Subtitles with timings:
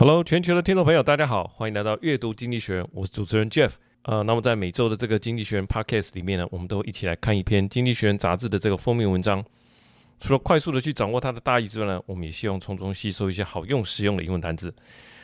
[0.00, 3.72] Hello，全球的听众朋友，大家好，欢迎来到阅读经济学，我是主持人 Jeff。
[4.02, 9.44] 呃，那么在每周的这个经济学人 Podcast 里面呢，我们都一起来看一篇经济学人杂志的这个封面文章。
[10.20, 14.72] 除了快速的去掌握它的大意之外呢，我们也希望从中吸收一些好用实用的英文单词。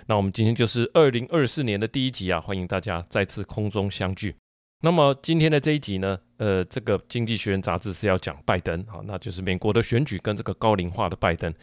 [0.07, 4.35] 那我们今天就是二零二四年的第一集啊，欢迎大家再次空中相聚。
[4.81, 11.55] 那么今天的这一集呢，呃，这个经济学人杂志是要讲拜登啊，那就是美国的选举跟这个高龄化的拜登。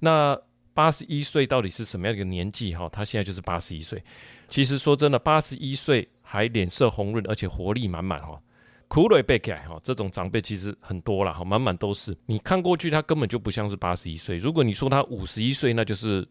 [0.00, 0.38] 那
[0.80, 2.74] 八十一岁到底是什么样的一个年纪？
[2.74, 4.02] 哈，他现在就是八十一岁。
[4.48, 8.40] 其实说真的，八十一岁还脸色红润，而且活力满满哈。
[8.88, 12.16] 苦瑞贝凯哈，这种长辈其实很多了哈，满满都是。
[12.24, 14.38] 你看过去，他根本就不像是八十一岁。
[14.38, 16.26] 如果你说他五十一岁，那就是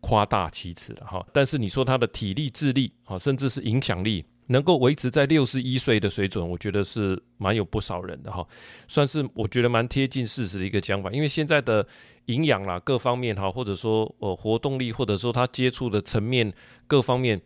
[0.00, 1.26] 夸大其词了哈。
[1.32, 4.22] 但是你说他的体力、智力啊，甚至是影响力。
[4.46, 8.46] 能够维持在六十一岁的水准，我觉得是蛮有不少人的哈，
[8.88, 11.10] 算是我觉得蛮贴近事实的一个讲法。
[11.10, 11.86] 因为现在的
[12.26, 16.52] 营养啦，各方面哈，或者说呃活动力，或者说他接触的层面
[16.86, 17.40] 各方面，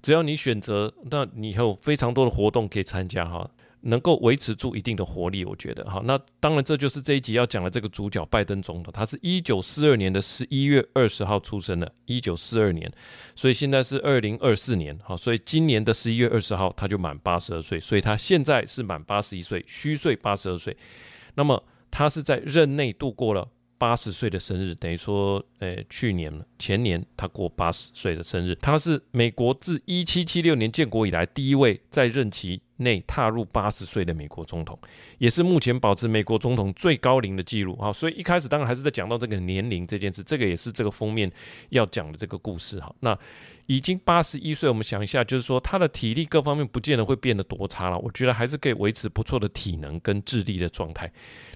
[0.00, 3.50] 只要你选择，那你有非常多的活动可以参加哈。
[3.86, 5.84] 能够维持住一定的活力，我觉得。
[5.84, 12.90] 哈，那当然这就是这一集要讲的这个主角拜登总统，他是一九四二年的十一月二十号出生的，一九四二年，
[13.36, 20.76] 所以现在是二零二四年，好，所以今年的十一月二十号他就满八十二岁，所以他现在是满八十一岁，虚岁八十二岁，
[21.34, 23.46] 那么他是在任内度过了
[23.76, 34.78] 八十岁的生日，等于说，呃，去年前年他过八十岁的生日，他是美国自一七七六年建国以来第一位在任期内踏入八十岁的美国总统，
[35.18, 37.78] 也是目前保持美国总统最高龄的记录。
[37.78, 41.30] 啊，所以一开始当然还是在讲到这个年龄这件事，这个也是这个封面
[41.70, 42.80] 要讲的这个故事。
[42.80, 43.16] 哈，那
[43.66, 51.10] 已经八十一岁，我们想一下，就是说他的体力各方面不见得会变得多差了，我觉得还是可以维持不错的体能跟智力的状态。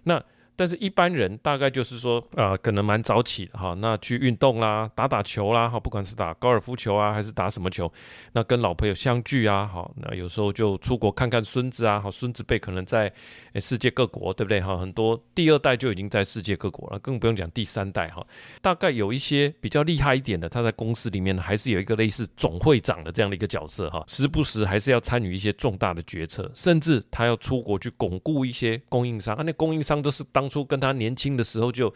[0.05, 0.23] 那
[0.59, 7.89] 但是，一般人大概就是说，啊、呃，可能蛮早起的哈，那去运动啦，打打球啦，哈，不管是打高尔夫球啊，还是打什么球，
[8.33, 13.13] 那跟老朋友相聚啊，好，那有时候就出国看看孙子啊，好，孙子辈可能在
[13.61, 14.77] 世界各国，对不对哈？
[14.77, 18.27] 很多第二代就已经在世界各国了，更不用讲第三代哈。
[18.61, 30.48] 大概有一些比较厉害一点的，他在公司里面还是有一个类似总会长的这样的一个角色哈，时不时还是要参与一些重大的决策，甚至他要出国去巩固一些供应商，啊，那供应商都是当。
[30.49, 31.93] 当初跟他年轻的时候就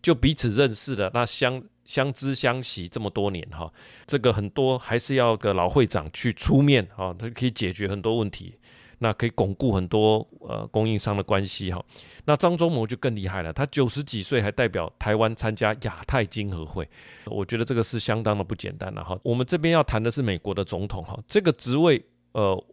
[0.00, 3.68] 就彼此认识了，那相相知相惜这么多年哈，
[4.06, 8.54] 这个很多还是要个老会长去出面哈，他可以解决很多问题，
[8.98, 11.84] 那可以巩固很多呃供应商的关系哈。
[12.26, 16.88] 那张忠谋就更厉害了，他九十几岁还代表台湾参加亚太经合会，
[17.24, 19.18] 我觉得这个是相当的不简单了哈。
[19.24, 22.00] 我们这边要谈的是美国的总统哈，这个职位
[22.30, 22.64] 呃。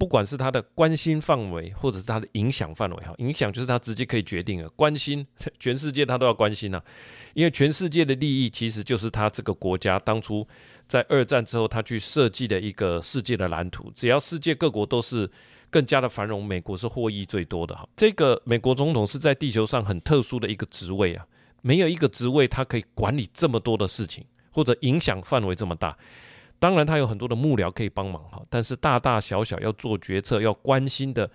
[0.00, 4.68] 不管是他的关心范围，或者是他的影响范围，哈，影响就是他直接可以决定的。
[4.70, 5.26] 关心
[5.60, 6.82] 全世界他都要关心啊，
[7.34, 10.48] 因为全世界的利益其实就是他这个国家当初
[10.88, 13.92] 在二战之后他去设计的一个世界的蓝图。
[13.94, 15.30] 只要世界各国都是
[15.68, 17.86] 更加的繁荣，美国是获益最多的哈。
[17.94, 21.26] 这个美国总统是在地球上很特殊的一个职位啊，
[21.60, 25.94] 没有一个职位他可以管理这么多的事情，或者影响范围这么大。
[26.60, 31.28] 当然，他有很多的幕僚可以帮忙哈，但是大大小小要做决策、要关心的，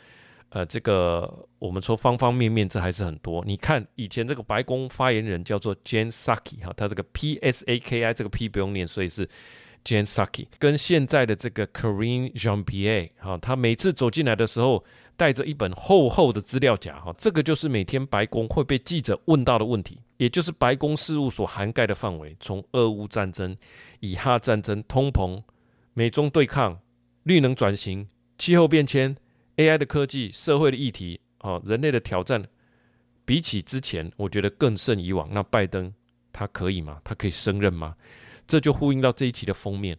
[0.50, 3.44] 呃，这个我们说方方面面，这还是很多。
[3.44, 9.28] 你看以前这个白宫发言人叫做 Jen Psaki 哈，他这个 P S A K I 这个 P 不用念，所以是
[9.84, 10.46] Jen Psaki。
[10.60, 14.86] 跟现在的这个 Karine Jean-Pierre 哈，他每次走进来的时候
[15.18, 20.00] 带着一本厚厚的资料夹哈，这个就是每天白宫会被记者问到的问题。
[20.18, 23.56] 也就是白宫事务所涵盖的范围，从俄乌战争、
[24.00, 25.42] 以哈战争、通膨、
[25.94, 26.80] 美中对抗、
[27.24, 29.16] 绿能转型、气候变迁、
[29.58, 32.46] AI 的科技、社会的议题，哦，人类的挑战，
[33.26, 35.30] 比起之前，我觉得更胜以往。
[35.32, 35.94] 那拜登
[36.32, 37.02] 他可以吗？
[37.04, 37.96] 他可以胜任吗？
[38.48, 39.98] 这就呼应到这一期的封面。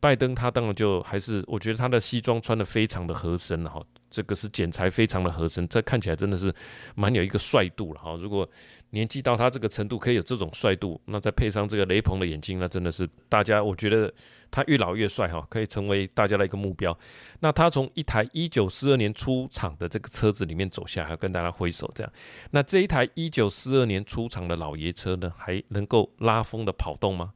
[0.00, 3.80] 拜登他当然就还是，我觉得他的西装穿得非常的合身哈。
[4.10, 6.52] 这个是剪裁非常的合身，这看起来真的是
[6.96, 8.16] 蛮有一个帅度了哈。
[8.20, 8.48] 如果
[8.90, 14.12] 年纪到他这个程度可以有这种帅度，那再配上这个雷朋的眼睛，那真的是大家我觉得
[14.50, 16.96] 他越老越帅哈，可以成为大家的一个目标。
[17.38, 22.12] 那他从一台一九四二年出厂的这个车子里面走下，还要跟大家挥手这样。
[22.50, 27.32] 那这一台一九四二年出厂的老爷车呢，还能够拉风的跑动吗？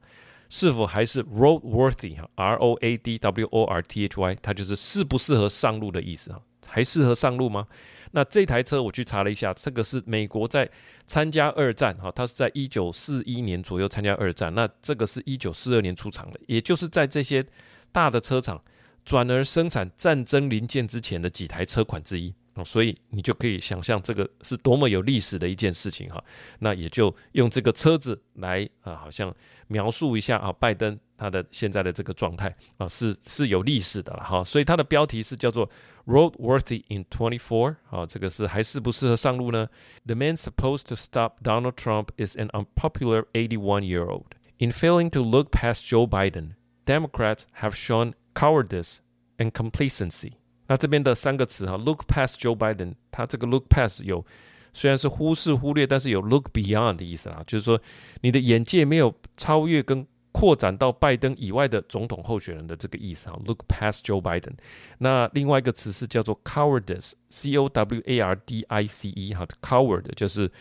[0.57, 6.41] 是否还是 roadworthy 哈？R O A D W O R T H Y，它就是适不适合上路的意思哈。
[6.65, 7.67] 还适合上路吗？
[8.11, 10.69] 那这台车我去查了一下，这个是美国在
[11.05, 17.45] 参加二战哈，它是在一九四一年左右参加二战，那这个是一九四二年出厂的，也就是在这些
[17.91, 18.63] 大的车厂
[19.03, 22.33] 转而生产战争零件之前的几台车款之一。
[22.63, 26.23] 所以你就可以想象这个是多么有历史的一件事情哈。
[26.59, 29.33] 那也就用这个车子来啊，好像
[29.67, 34.43] 描述一下啊，拜登他的现在的这个状态啊，是是有历史的了哈。
[34.43, 35.69] 所以他的标题是叫做
[36.05, 39.67] Roadworthy in 24啊，这个是还适不适合上路呢
[40.05, 44.27] ？The man supposed to stop Donald Trump is an unpopular 81-year-old.
[44.57, 46.51] In failing to look past Joe Biden,
[46.85, 48.99] Democrats have shown cowardice
[49.37, 50.33] and complacency.
[50.67, 54.25] 那这边的三个词哈，look past Joe Biden，他这个 look past 有
[54.73, 57.79] 虽然是忽视忽略，但是有 look beyond 的意思啦，就是说
[58.21, 64.51] 你的眼界没有超越跟扩展到拜登以外的总统候选人的这个意思哈，look past Joe Biden。
[64.97, 70.51] 那另外一个词是叫做 cowardice，c o w a r d i c e 哈，coward 就是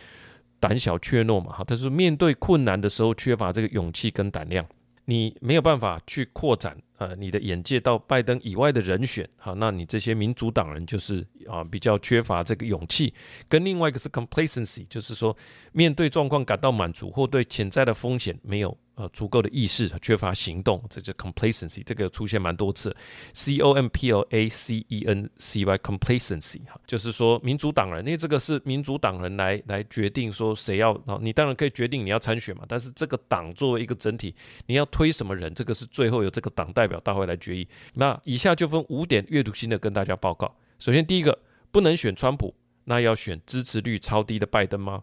[0.60, 4.64] 胆小怯懦嘛哈，他说面对困难的时候缺乏这个勇气跟胆量。
[5.06, 13.12] 你没有办法去扩展呃你的眼界到拜登以外的人选，啊，那你这些民主党人就是啊比较缺乏这个勇气，
[13.48, 15.36] 跟另外一个是 complacency，就是说
[15.72, 18.76] 面对状况感到满足或对潜在的风险没有。
[18.96, 22.94] 呃，足够的意识，缺乏行动，这就 complacency，这个出现蛮多次
[23.32, 34.32] ，c o m p l a c e n c y，complacency 哈，就是说民主党人，因为这个是民主党人来来决定说谁要，啊，你当然可以决定你要参选嘛，但是这个党作为一个整体，
[34.66, 37.66] 你要推什么人，这个是最后由这个党代表大会来决议。
[37.94, 40.54] 那以下就分五点阅读性的跟大家报告。
[40.78, 41.36] 首先第一个，
[41.72, 42.54] 不能选川普，
[42.84, 45.02] 那要选支持率超低的拜登吗？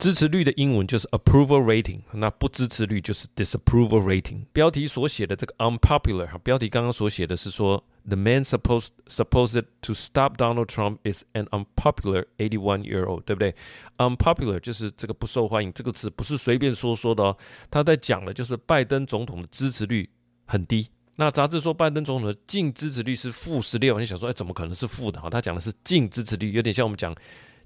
[0.00, 4.46] 支持率的英文就是 approval rating，那不支持率就是 disapproval rating。
[4.50, 13.54] 标题所写的这个 unpopular，标题刚刚所写的是说 the man supposed supposed to stop Donald Trump is an unpopular 81 year old，对不对
[13.98, 17.36] ？unpopular 就是这个不受欢迎，这个词不是随便说说的哦。
[17.70, 20.08] 他在讲的就是拜登总统的支持率
[20.46, 20.88] 很低。
[21.16, 25.20] 那杂志说拜登总统的净支持率是负十六，你想说，哎，怎么可能是负的？
[25.20, 27.14] 哈，他讲的是净支持率，有点像我们讲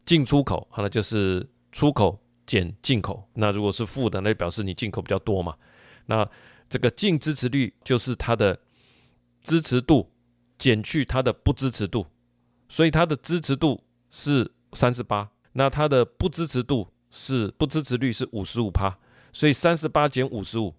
[0.05, 2.19] 进出口，好，那就是出口。
[2.47, 5.57] 减进口，那如果是负的，那表示你进口比较多嘛。
[6.07, 6.29] 那
[6.69, 8.59] 这个净支持率就是它的
[9.43, 10.11] 支持度
[10.59, 12.07] 减去它的不支持度，
[12.69, 18.99] 所以它的支持度是三十八，那它的不支持度是不支持率是五十五趴，
[19.33, 20.75] 所以三十八减五十五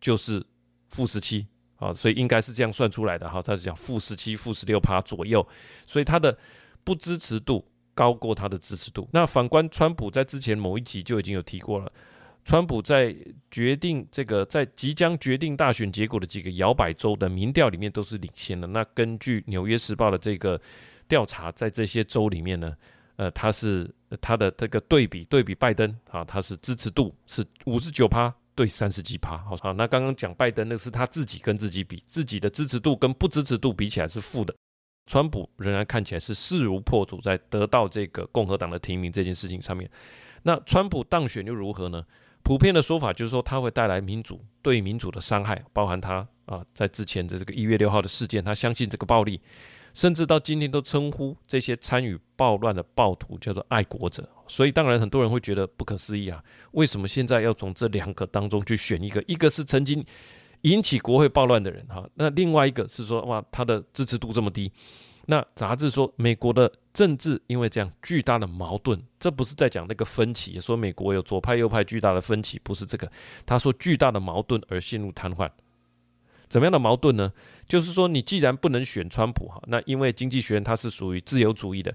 [0.00, 0.44] 就是
[0.88, 3.42] 负十七啊，所以应该是这样算出来的哈。
[3.42, 5.46] 他是讲负十七、负十六趴左右，
[5.86, 6.36] 所以它的
[6.84, 7.64] 不支持度。
[7.98, 9.08] 高过他的支持度。
[9.12, 11.90] 那反观川普，在之前某一集就已经有提过了。
[12.44, 13.12] 川普在
[13.50, 18.68] 决定这个在即将决定大选结果的几个摇摆州的民调里面都是领先的。
[18.68, 20.60] 那根据《纽约时报》的这个
[21.08, 22.72] 调查，在这些州里面呢，
[23.16, 23.90] 呃，他是
[24.20, 29.36] 他的这个对比对比拜登啊，他是支持度是五十九趴对三十几趴。
[29.38, 34.54] 好，那刚刚讲拜登那是他自己跟自己比，自己的支持度跟不支持度比起来是负的。
[35.08, 39.90] 川普仍然看起来是势如破竹，在得到这个共和党的提名这件事情上面。
[40.42, 42.04] 那川普当选又如何呢？
[42.42, 49.40] 普遍的说法就是说，他会带来民主对民主的伤害，包含他啊，在之前的这个一月六号的事件，他相信这个暴力，
[49.94, 54.28] 甚至到今天都称呼这些参与暴乱的暴徒叫做爱国者。
[54.46, 59.22] 所以当然很多人会觉得不可思议啊，为什么现在要从这两个当中去选一个？
[59.26, 60.04] 一个是曾经。
[60.62, 64.70] 引起国会暴乱的人哈，那另外一个是说哇，他的支持度这么低。
[65.26, 73.10] 那杂志说，美国的政治因为这样巨大的矛盾，这不是在讲那个分歧，说美国有左派右派巨大的分歧，不是这个。
[73.44, 75.50] 他说巨大的矛盾而陷入瘫痪。
[76.48, 77.30] 怎么样的矛盾呢？
[77.68, 81.94] 就是说你既然不能选川普哈，那因为经济学人他是属于自由主义的。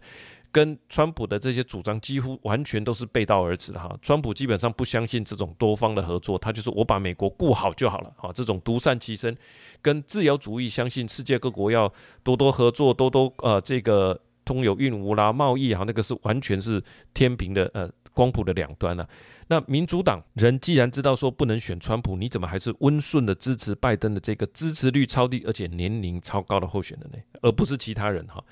[0.53, 9.35] 跟川普的这些主张几乎完全都是背道而驰的哈，川普基本上不相信这种多方的合作，他就是我把美国顾好就好了哈，这种独善其身，
[9.81, 11.91] 跟自由主义相信世界各国要
[12.23, 16.79] 多多合作，多多呃这个通有运无啦贸易哈，那个是完全是
[17.15, 19.09] 天平的呃光谱的两端了。
[19.47, 27.17] 那民主党人既然知道说不能选川普，你怎么还是温顺的支持拜登的这个支持率超低而且年龄超高的候选人呢？
[27.41, 28.43] 而不是其他人哈？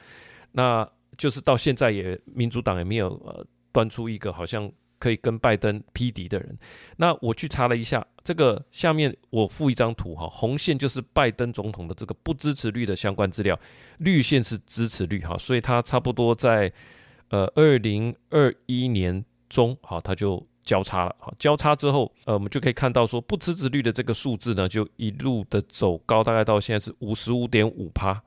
[0.54, 0.90] 那。
[1.18, 6.58] 就是到现在也民主党也没有呃端出一个好像可以跟拜登匹敌的人。
[6.98, 13.60] 那我去查了一下，这个下面我附一张图哈，红线就是拜登总统的这个不支持率的相关资料，
[13.98, 16.72] 绿线是支持率哈，所以它差不多在
[17.30, 28.22] 呃二零二一年中哈，它就交叉了哈，交叉之后呃我们就可以看到说不支持率的这个数字呢就一路的走高，大概到现在是五十五点五趴。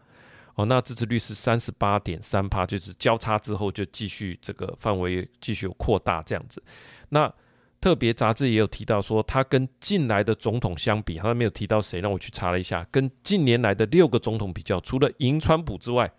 [0.54, 6.62] 哦，那支持率是三十八点三趴，就是交叉之后就继续这个范围继续扩大这样子。
[7.08, 7.32] 那
[7.80, 16.10] 特别杂志也有提到说，他跟近来的总统相比，他没有提到谁，让我去查了一下，跟近年来的六个总统比较，除了银川普之外，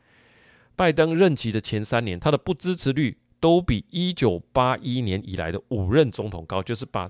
[0.76, 7.10] 拜登任期的前三年，他的不支持率都比一九八一年以来的五任总统高，就是把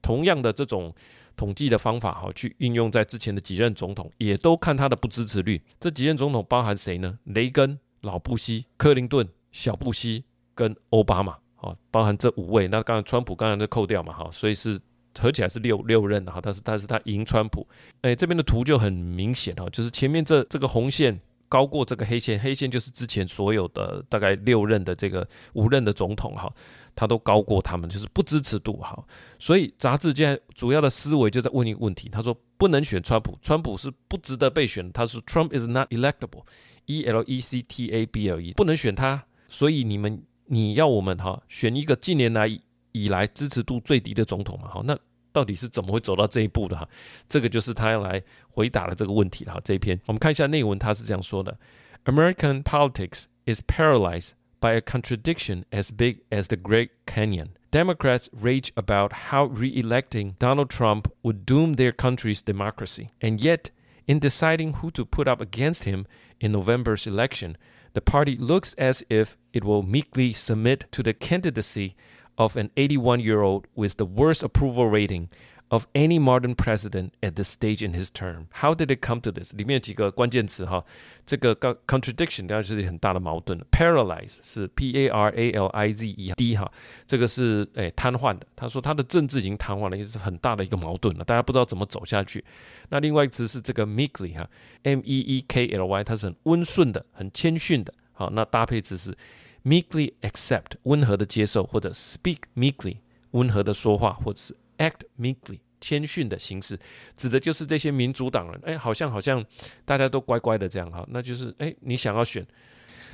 [0.00, 0.92] 同样的这种
[1.36, 5.60] 统计的方法哈，去运用在之前的几任总统，也都看他的不支持率。
[5.78, 7.18] 这几任总统包含谁呢？
[7.24, 10.24] 雷根、老布希、克林顿、小布希
[10.54, 12.68] 跟奥巴马，好，包含这五位。
[12.68, 14.80] 那刚才川普刚才就扣掉嘛，哈，所以是
[15.18, 17.66] 合起来是六六任哈，但是但是他赢川普。
[18.02, 21.20] 哎，这边的图就很明显哈，就是前面这这个红线。
[21.48, 26.50] 高过这个黑线，黑线就是之前所有的大概六任的这个五任的总统哈，
[26.94, 29.02] 他都高过他们，就是不支持度哈。
[29.38, 42.48] 所以杂志现在主要的思维就在问一个问题，他说不能选川普，川普是不值得被选，他说 Trump is not electable，E L E C T A B L E，不能选他，所以你们你要我们哈选一个近年来
[42.92, 44.98] 以来支持度最低的总统嘛，好那。
[45.34, 46.86] 到底是怎么会走到这一步的哈？
[47.26, 49.60] 这个就是他要来回答的这个问题了哈。
[49.64, 51.58] 这一篇我们看一下内文，他是这样说的
[52.04, 54.32] ：American politics is paralyzed
[54.62, 57.50] by a contradiction as big as the Great Canyon.
[57.70, 63.70] Democrats rage about how re-electing Donald Trump would doom their country's democracy, and yet,
[64.06, 66.06] in deciding who to put up against him
[66.40, 67.58] in November's election,
[67.92, 71.94] the party looks as if it will meekly submit to the candidacy.
[72.38, 75.28] Of an 81-year-old with the worst approval rating
[75.72, 78.48] of any modern president at this stage in his term.
[78.60, 79.54] How did it come to this?
[79.56, 80.84] 里面有几个关键词哈，
[81.24, 83.58] 这个 contradiction 当然是很大的矛盾。
[83.70, 86.70] Paralyze 是 P-A-R-A-L-I-Z-E D 哈，
[87.06, 88.46] 这个是诶瘫痪的。
[88.54, 91.24] 他说他的政治已经瘫痪了，也是很大的一个矛盾了。
[91.24, 92.44] 大家不知道怎么走下去。
[92.90, 94.46] 那另外一个词是这个 meekly 哈
[94.82, 97.94] ，M-E-E-K-L-Y，它是很温顺的，很谦逊的。
[98.12, 99.16] 好，那搭配词是。
[99.64, 102.96] Meekly accept 温和的接受，或者 speak meekly
[103.30, 106.78] 温和的说话，或者是 act meekly 谦逊的形式，
[107.16, 108.60] 指的就是这些民主党人。
[108.64, 109.44] 哎，好像好像
[109.84, 112.46] 大家都乖乖的这样哈，那就是哎，你想要选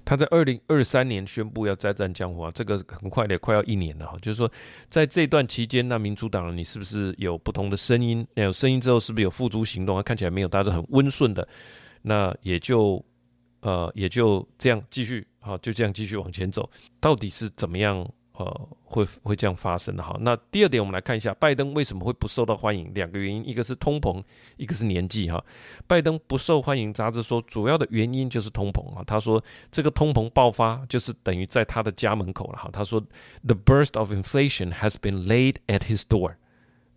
[0.04, 4.16] 他在二零二三年宣布要再战江湖啊，这个很快的，快要一年了哈。
[4.22, 4.50] 就是说，
[4.88, 8.26] 在这段期间，那民主党人你是不是有不同的声音？
[8.34, 10.02] 那有声音之后，是不是有付诸行动啊？
[10.02, 11.46] 看起来没有，大家都很温顺的，
[12.02, 13.04] 那也就
[13.60, 15.26] 呃也就这样继续。
[15.40, 16.68] 好，就这样继续往前走，
[17.00, 18.06] 到底是怎么样？
[18.38, 20.02] 呃，会会这样发生的？
[20.02, 22.94] 哈，那第二点，我们来看一下拜登为什么会不受到欢迎？
[22.94, 24.22] 两个原因，一个是通膨，
[24.56, 25.28] 一个是年纪。
[25.28, 25.44] 哈，
[25.88, 29.02] 拜登不受欢迎，杂志说主要的原因就是通膨啊。
[29.04, 29.42] 他说
[29.72, 32.58] 这个通膨爆发就是等于在他的家门口了。
[32.58, 33.00] 哈，他说
[33.44, 36.36] The burst of inflation has been laid at his door，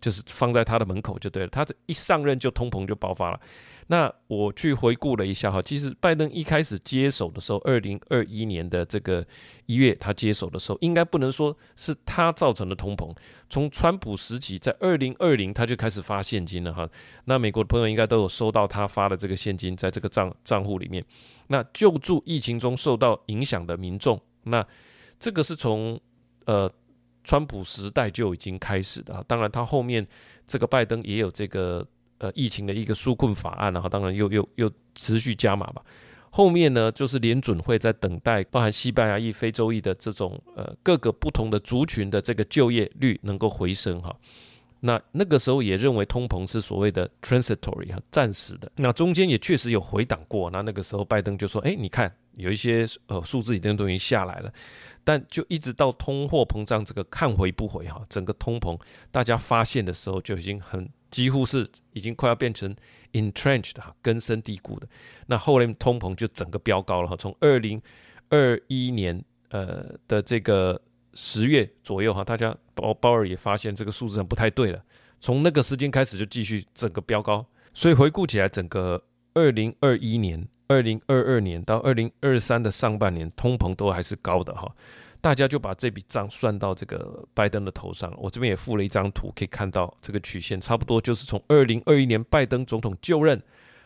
[0.02, 1.48] 就是放在他的门口就对了。
[1.48, 3.40] 他这一上任就通膨就爆发了。
[3.88, 9.26] 那我去回顾了一下哈，其实拜登一开始接手的时候，二零二一年的这个
[9.66, 13.14] 一月，他接手的时候，应该不能说是他造成的通膨。
[13.50, 16.88] 从川普时期，在二零二零他就开始发现金了哈。
[17.24, 21.04] 那美国的朋友应该都有收到他发的这个现金，在这个账账户里面。
[21.48, 24.64] 那救助疫情中受到影响的民众，那
[25.18, 26.00] 这个是从
[26.46, 26.70] 呃
[27.24, 29.24] 川普时代就已经开始的。
[29.26, 30.06] 当然，他后面
[30.46, 31.86] 这个拜登也有这个。
[32.18, 35.82] 呃，疫情的一个纾困法案，然后当然又又又持续加码吧。
[36.30, 44.16] 后面呢，就是联准会在等待，包含西班牙裔、非洲裔的这种呃各个不同的族群的这个就业率能够回升哈。
[44.84, 48.70] 那那个时候也认为通膨是所谓的 transitory 哈，暂时的。
[48.76, 50.50] 那中间也确实有回档过。
[50.50, 54.52] 那那个时候拜登就说：“哎，你看有一些呃数字已经都已经下来了。”
[55.04, 58.76] 但就一直到通货膨胀这个看回不回哈，整个通膨
[59.10, 60.88] 大家发现的时候就已经很。
[61.12, 62.74] 几乎是已经快要变成
[63.12, 64.88] entrenched 哈，根深蒂固的。
[65.26, 67.78] 那后来通膨就整个飙高了哈，从二零
[68.30, 70.80] 二一年呃的这个
[71.14, 74.82] 十月左右哈，大家鲍鲍尔也发现这个数字很不太对了。
[75.20, 79.02] 从那个时间开始就继续整个飙高，所以回顾起来，整个
[79.34, 84.74] 二零二一年、二零二二年到二零二三的上半年，通膨都还是高的哈。
[85.20, 88.12] 大家就把这笔账算到这个拜登的头上。
[88.18, 93.40] 我这边也附了一张图，可以看到这个曲线，差不多就是从二零二一年拜登总统就任，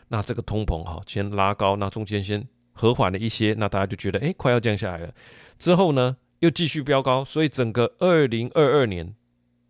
[0.07, 5.13] 那这个通膨哈先拉高，那中间先和缓了一些，那大家就觉得哎快要降下来了。
[5.59, 9.15] 之后呢又继续飙高，所以整个二零二二年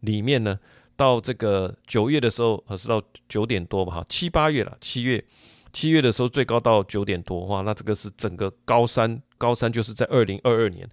[0.02, 0.60] 里面呢，
[0.96, 5.24] 到这个九月的时候，还是到九点多吧哈，七八月了，七月
[5.72, 10.90] 七月的时候最高到九点多哇，那这个是整个高山，高山就是在二零二二年。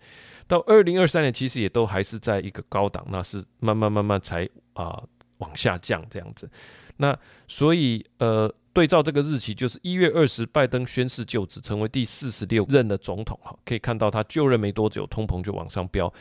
[0.46, 5.02] 到二零二三年，其实也都还是在一个高档，那是慢慢慢慢才啊、
[5.38, 6.50] 往下降这样子。
[6.98, 13.38] 那所以呃，对照这个日期，就是一月二十，拜登宣誓就职，成为第四十六任的总统。
[13.42, 16.12] 哈，可以看到他就任没多久，通膨就往上飙。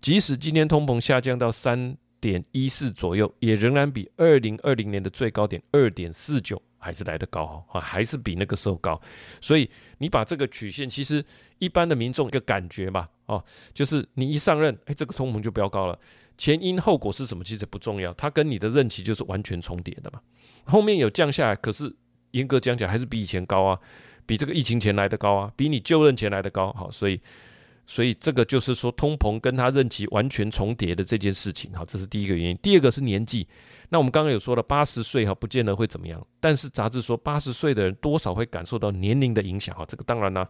[0.00, 6.62] 即使今天通膨下降到三点一四左右，也仍然比二零二零年的最高点二点四九。
[6.84, 9.00] 还是来得高哈，还是比那个时候高，
[9.40, 11.24] 所以你把这个曲线，其实
[11.60, 15.96] 一般的民众一个感觉吧，哦，就是你一上任，哎，这个通膨就飙高了，
[16.36, 20.20] 前因后果是什么其实不重要，它跟你的任期就是完全重叠的嘛。
[20.64, 21.94] 后面有降下来，可是
[22.32, 23.78] 严格讲起来还是比以前高啊，
[24.26, 26.72] 比这个疫情前来的高啊，比你就任前来的高。
[26.74, 27.20] 好，所以。
[27.84, 32.56] 所以这个就是说，通膨跟他任期完全重叠的这件事情，好，这是第一个原因。
[32.58, 33.46] 第二个是年纪。
[33.88, 36.24] 那我们刚刚有说了，八十岁哈，不见得会怎么样。
[36.38, 40.46] 但是杂志说，八十岁的人多少会感受到年龄的影响，哈，这个当然呢，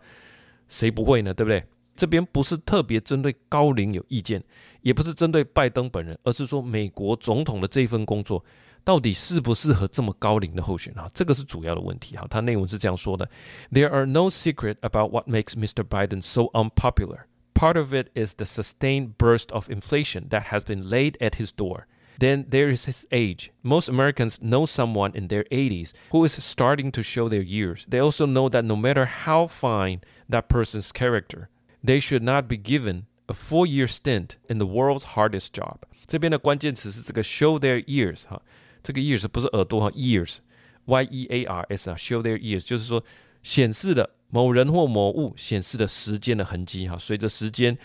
[0.68, 1.32] 谁不会呢？
[1.32, 1.64] 对不对？
[1.96, 4.44] 这边不是特别针对高龄有意见，
[4.82, 8.44] 也不是针对拜登本人，而是说美国总统的这份工作。
[8.83, 11.09] 到底适不适合这么高龄的候选人啊？
[11.13, 12.25] 这个是主要的问题哈。
[12.29, 13.29] 他内文是这样说的：
[13.71, 15.83] There are no secret about what makes Mr.
[15.83, 17.25] Biden so unpopular.
[17.53, 21.51] Part of it is the sustained burst of inflation that has been laid at his
[21.51, 21.87] door.
[22.19, 23.51] Then there is his age.
[23.61, 27.85] Most Americans know someone in their 80s who is starting to show their years.
[27.89, 31.49] They also know that no matter how fine that person's character,
[31.83, 35.79] they should not be given a four-year stint in the world's hardest job.
[36.07, 38.41] 这边的关键词是这个 show their years 哈。
[38.82, 43.02] 这个 ears 不是耳朵哈，ears，y e a r s 啊，show their ears，就是说
[43.42, 46.96] 显示了某人或某物显示的时间的痕迹哈。
[46.98, 47.76] 随着时间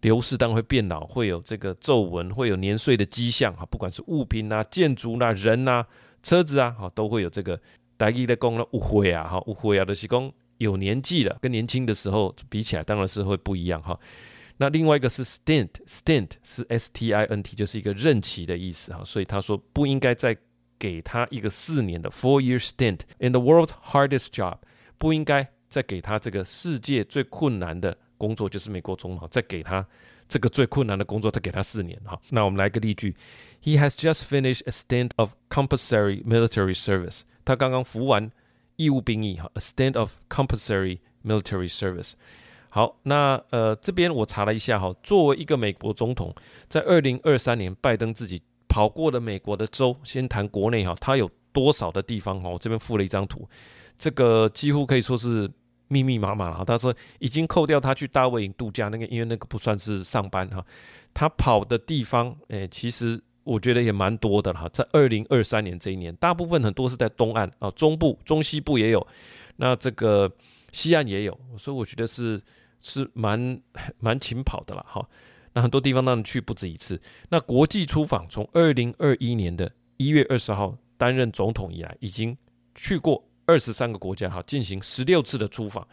[0.00, 3.64] 流逝，当然会变老，会有这个皱纹，会有年岁的迹象哈。
[3.66, 5.86] 不管是物品啊、建筑啦、人呐、
[6.22, 7.58] 车子啊，哈，都会有这个
[7.96, 8.66] 大意的讲了。
[8.72, 13.98] 误会啊，哈，误会啊，就是讲有年纪了，跟年轻的时候比起来，当然是会不一样哈。
[14.61, 20.35] 那另外一个是 stint，stint 是 s t i n t，就是一个任期的意思哈，所以他说不应该再
[20.79, 24.57] 给他一个四年的 four year stint in the world's hardest job，
[24.97, 29.85] 不应该再给他这个世界最困难的工作，就是美国总统，再给他
[30.27, 32.19] 这个最困难的工作，再给他四年哈。
[32.29, 33.15] 那我们来个例句，
[33.63, 38.31] He has just finished a stint of compulsory military service，他刚刚服完
[38.75, 42.13] 义务兵役哈，a stint of compulsory military service。
[42.74, 46.34] 好，那呃，这边我查了一下哈，作为一个美国总统，
[46.70, 52.48] 在二零二三年，拜登自己跑过的美国的州，先谈国内哈，他有多少的地方哈？
[52.48, 53.46] 我这边附了一张图，
[53.98, 55.46] 这个几乎可以说是
[55.88, 56.64] 密密麻麻了。
[56.64, 60.64] 他说已经扣掉他去大卫营度假那个，因为那个不算是上班哈。
[61.12, 64.66] 他跑的地方，诶，其实我觉得也蛮多的哈。
[64.72, 69.06] 在二零二三年这一年，大部分很多是在东岸啊，中部、中西部也有，
[69.56, 70.32] 那这个
[70.72, 72.40] 西岸也有，所以我觉得是。
[72.82, 73.58] 是蛮
[73.98, 75.08] 蛮勤跑的啦，哈，
[75.54, 77.00] 那很多地方当然去不止一次。
[77.30, 82.36] 那国际出访，从二零二一年的一月二十号担任总统以来，已经
[82.74, 85.86] 去过二十三个国家，哈，进行十六次的出访。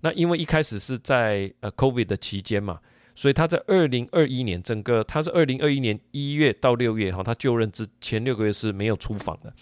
[0.00, 2.78] 那因为一开始是在呃 COVID 的期间嘛，
[3.14, 9.52] 所以他在二零二一年整个他是二零二一年一月到六月，哈，他就任之前六个月是没有出访的。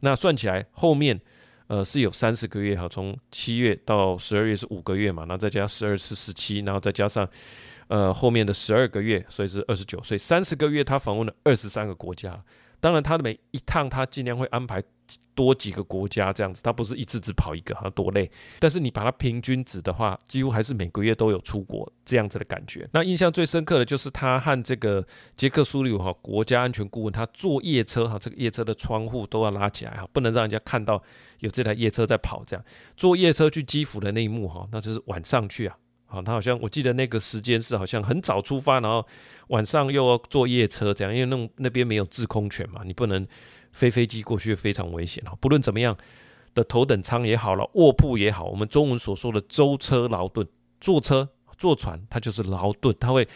[0.00, 1.20] 那算起来后面。
[1.66, 7.28] 呃，是有三十个月哈，从七月到十二月是五个月嘛，然后再加十二是十七，然后再加上
[7.88, 12.42] 呃后面的十二个月，所以是二十九，所以三十个月他访问了二十三个国家。
[12.84, 14.82] 当然，他的每一趟他尽量会安排
[15.34, 18.30] 多几个国家这样子，他不是一次只跑一个，哈，多累。
[18.58, 22.86] 但是你把它平均值的话，几乎还是每个月都有出国这样子的感觉。
[22.92, 25.02] 那印象最深刻的就是他和这个
[25.34, 31.02] 杰克苏利哈国家安全顾问，他坐夜车哈，这个夜车的窗户都要拉起来哈，不能让人家看到
[31.38, 32.62] 有这台夜车在跑这样。
[32.98, 35.74] 坐夜车去基辅的那一幕哈，那就是晚上去啊。
[36.06, 39.04] 啊，他好像我记得那个时间是好像很早出发，然后
[39.48, 43.26] 晚上又要坐夜车这样，因为那那边没有制空权嘛，你不能
[43.72, 45.32] 飞飞机过去，非常危险啊。
[45.40, 45.96] 不论怎么样
[46.54, 50.46] 的头等舱也好了，卧铺也好，我们中文所说的舟车劳顿，
[50.80, 53.26] 坐车坐船它就是劳顿，它会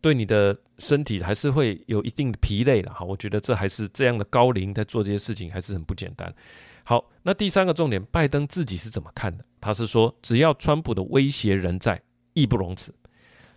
[0.00, 3.04] 对你的身体还是会有一定的疲累了哈。
[3.04, 6.32] 我觉得这还是这样的高龄在做这些事情还是很不简单。
[6.84, 9.44] 好，那第三个重点，拜登自己是怎么看的？
[9.62, 11.98] 他是说，只要川普的威胁仍在。
[12.34, 12.90] 义不容辞。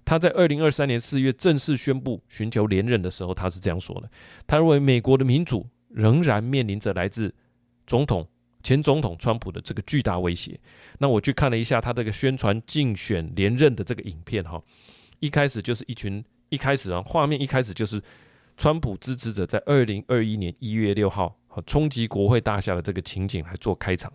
[0.03, 4.11] 他在二零二三年四月正式宣布寻求连任的时候，他是这样说的：
[4.45, 7.33] 他认为美国的民主仍然面临着来自
[7.87, 8.27] 总统
[8.63, 10.59] 前总统川普的这个巨大威胁。
[10.99, 14.61] 那我去看了一下他这个宣传竞选连任的这个影片，哈，
[15.21, 18.01] 一开始就是一群，一开始啊，画面一开始就是
[18.57, 21.33] 川普支持者在二零二一年一月六号
[21.65, 24.11] 冲击国会大厦的这个情景来做开场，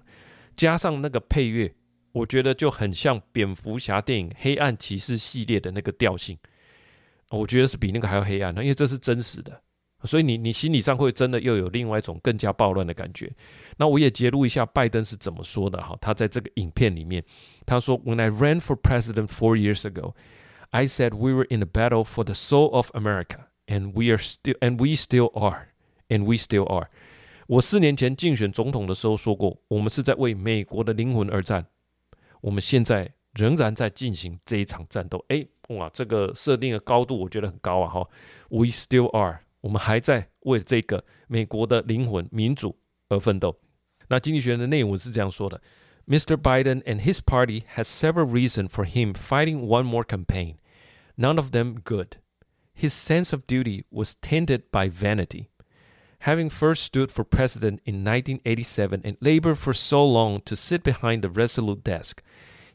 [0.55, 1.75] 加上那个配乐。
[2.13, 6.37] 我觉得就很像蝙蝠侠电影《黑暗骑士》系列的那个调性，
[7.31, 9.63] 我觉得是比那个还要黑暗的，因为这是真实的，
[10.05, 13.31] 所以你你心理上会真的又有另外一种更加暴乱的感觉。
[13.77, 17.25] 那我也揭露一下拜登是怎么说的哈，他在这个影片里面
[17.65, 20.15] 他说：“When I ran for president four years ago,
[20.71, 24.19] I said we were in a battle for the soul of America, and we are
[24.19, 25.69] still, and we still are,
[26.09, 26.89] and we still are。”
[27.47, 31.67] 我四年前竞选总统的时候说过，我们是在为美国的灵魂而战。
[32.42, 35.24] 我们现在仍然在进行这一场战斗。
[35.30, 38.08] 诶， 哇，这个设定的高度我觉得很高啊哈。
[38.50, 42.78] We still are，我们还在为这个美国的灵魂民主
[43.10, 43.58] 而奋斗。
[44.08, 45.62] 那经济学人的内文是这样说的：
[46.08, 46.38] Mr.
[46.38, 50.58] Biden and his party has several reasons for him fighting one more campaign,
[51.18, 52.18] none of them good.
[52.78, 55.48] His sense of duty was tainted by vanity.
[56.20, 61.22] Having first stood for president in 1987 and labored for so long to sit behind
[61.22, 62.22] the Resolute desk.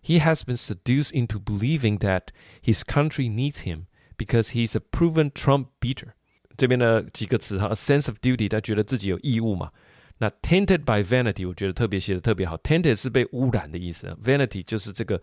[0.01, 2.33] He has been seduced into believing that
[2.63, 3.87] his country needs him
[4.17, 6.15] because he's a proven Trump beater。
[6.57, 9.71] 这边的几个词哈，a sense of duty，他觉得自己有义务嘛。
[10.19, 12.57] 那 tainted by vanity，我觉得特别写的特别好。
[12.59, 15.17] tainted 是被污染的意思，vanity 就是这个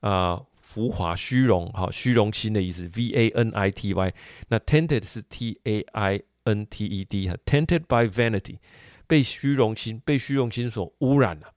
[0.00, 4.14] 啊、呃、浮华虚荣哈虚荣心的意思，v a n i t y。
[4.48, 8.57] 那 tainted 是 t a i N t e d 哈，tainted by vanity，
[9.05, 11.51] 被虚荣心被虚荣心所污染了。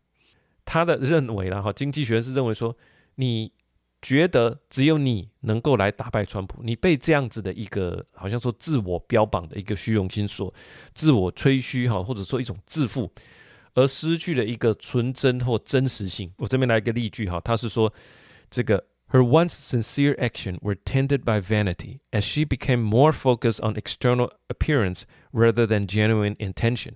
[0.64, 2.76] 他的认为啦，哈，经济学是认为说，
[3.14, 3.50] 你
[4.02, 10.52] 觉得只有你能够来打败川普，你被这样子的一个好像说自我标榜的一个虚荣心所
[10.94, 13.10] 自我吹嘘哈，或者说一种自负，
[13.74, 16.32] 而失去了一个纯真或真实性。
[16.36, 17.92] 我这边来一个例句哈，他是说
[18.50, 24.30] 这个 Her once sincere action were tainted by vanity as she became more focused on external
[24.48, 26.92] appearance rather than genuine intention。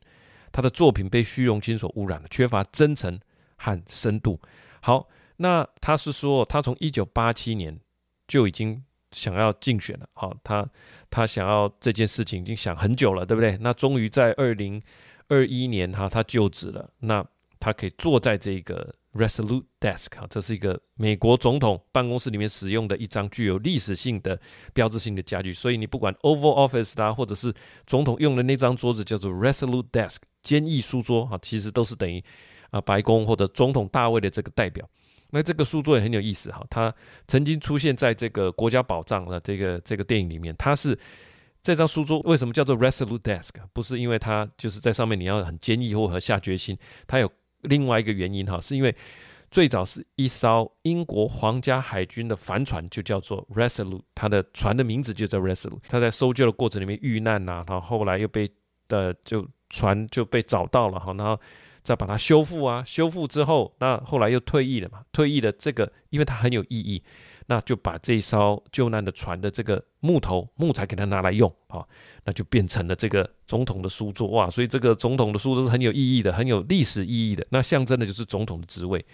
[0.52, 3.20] 她的作品被虚荣心所污染了，缺乏真诚。
[3.64, 4.40] 和深度。
[4.80, 7.78] 好，那他是说，他从一九八七年
[8.26, 10.08] 就已经想要竞选了。
[10.14, 10.68] 好，他
[11.08, 13.56] 他想要这件事情已经想很久了，对不对？
[13.60, 14.82] 那终于在二零
[15.28, 16.90] 二一年哈，他就职了。
[16.98, 17.24] 那
[17.62, 24.36] 他可以坐在这个 Resolute Desk，这是一个美国总统办公室里面使用的一张具有历史性的
[24.74, 25.52] 标志性的家具。
[25.52, 27.54] 所以你不管 Oval Office 啦，或者是
[27.86, 32.24] 总统用的那张桌子叫做 Resolute Desk，坚毅书桌哈，其实都是等于。
[32.72, 34.88] 啊，白宫或者总统大卫的这个代表，
[35.28, 36.64] 那这个书桌也很有意思哈。
[36.70, 36.90] 它
[37.28, 40.56] 曾经出现在这个《国家宝藏》的这个这个电影里面。
[40.56, 40.98] 它是
[41.62, 43.50] 这张书桌为什么叫做 Resolute Desk？
[43.74, 47.30] 不是因为它就是在上面你要很坚毅或者下决心，它有
[47.62, 48.94] 另外一个原因哈，是因为
[49.50, 55.80] 最早是一艘英国皇家海军的帆船就叫做 Resolute，它的船的名字就叫 Resolute。
[55.88, 58.50] 它在搜救的过程里面遇难呐、啊，然后后来又被
[58.88, 61.38] 呃就船就被找到了哈，然后。
[61.84, 65.02] 再把它修复啊，修复之后，那后来又退役了嘛？
[65.10, 67.02] 退役的这个，因为它很有意义，
[67.46, 71.84] 那就把这艘救难的船的这个木头木材给它拿来用啊，
[72.24, 74.48] 那就变成了这个总统的书桌哇！
[74.48, 77.46] 所以这个总统的书桌是很有意义的，很有历史意义的。
[77.50, 79.04] 那象征的就是总统的职位，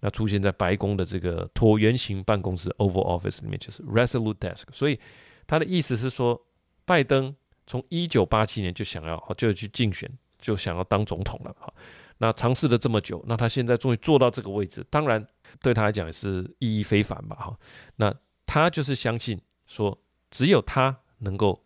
[0.00, 4.64] 那出现在白宫的这个椭圆形办公室 （Oval Office） 里面，就是 Resolute Desk。
[4.72, 4.98] 所以
[5.46, 6.40] 他的意思是说，
[6.84, 7.34] 拜登
[7.66, 11.72] 从一九八七年就想要就去竞选，就想要当总统了哈。
[12.18, 15.24] 那尝试了这么久，那他现在终于做到这个位置，当然
[15.60, 17.58] 对他来讲也是意义非凡吧，哈。
[17.96, 18.14] 那
[18.46, 19.98] 他就是相信说，
[20.30, 21.60] 只有他能够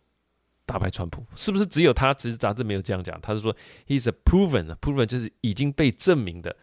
[0.65, 1.65] 打败川普，是不是？
[1.65, 2.13] 只有他？
[2.13, 3.55] 其实杂志没有这样讲，他是说
[3.87, 6.55] ，he's a proven，proven 就是已经被证明的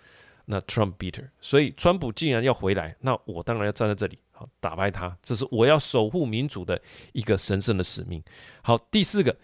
[0.46, 1.29] 那 Trump beater。
[1.40, 6.81] 所以川普既然要回来，那我当然要站在这里，好打败他，这是我要守护民主的
[7.12, 8.22] 一个神圣的使命。
[8.62, 9.37] 好，第四个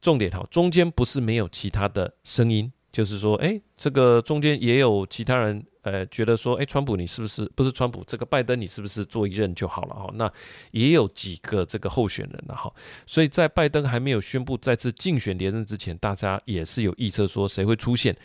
[0.00, 2.72] 重点，哈，中间不是没有其他的声音。
[2.92, 8.02] 就是说，哎，这个中间也有其他人，呃，觉得说，哎，川普你是不是不是川普？
[8.04, 10.10] 这个拜登你是不是做一任就好了哈？
[10.14, 10.28] 那
[10.72, 12.72] 也有几个这个候选人了哈。
[13.06, 18.16] 所以在拜登还没有宣布再次竞选连任之前，大家也是有预测说谁会出现。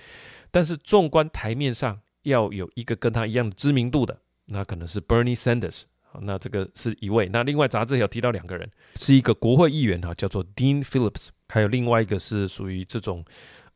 [0.50, 5.84] 但是纵观台面上，要有一个跟他一样的知名度的，那可能是 Bernie Sanders。
[6.22, 7.30] 那这个是一位。
[7.32, 13.24] 那另外杂志有提到两个人，是一个国会议员哈，叫做 Dean Phillips，还有另外一个是属于这种。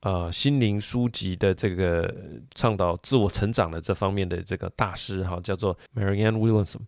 [0.02, 2.14] 呃，心灵书籍的这个
[2.56, 6.80] 倡导自我成长的这方面的这个大师哈，叫做 Marianne Williamson。